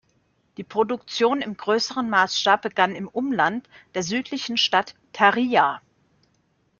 Die 0.57 0.63
Produktion 0.63 1.41
im 1.41 1.55
größeren 1.55 2.09
Maßstab 2.09 2.63
begann 2.63 2.95
im 2.95 3.07
Umland 3.07 3.69
der 3.93 4.01
südlichen 4.01 4.57
Stadt 4.57 4.95
Tarija. 5.13 5.79